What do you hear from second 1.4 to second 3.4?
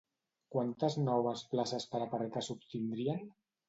places per aparcar s'obtindrien?